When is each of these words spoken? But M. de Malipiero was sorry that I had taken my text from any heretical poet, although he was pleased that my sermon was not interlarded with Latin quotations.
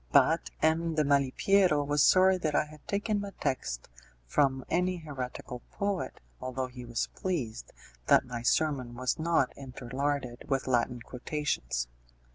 But 0.11 0.49
M. 0.63 0.95
de 0.95 1.03
Malipiero 1.03 1.85
was 1.85 2.01
sorry 2.01 2.39
that 2.39 2.55
I 2.55 2.65
had 2.65 2.87
taken 2.87 3.21
my 3.21 3.33
text 3.39 3.87
from 4.25 4.65
any 4.67 4.97
heretical 4.97 5.61
poet, 5.71 6.21
although 6.39 6.65
he 6.65 6.83
was 6.85 7.09
pleased 7.15 7.71
that 8.07 8.25
my 8.25 8.41
sermon 8.41 8.95
was 8.95 9.19
not 9.19 9.55
interlarded 9.55 10.49
with 10.49 10.65
Latin 10.65 11.01
quotations. 11.03 11.87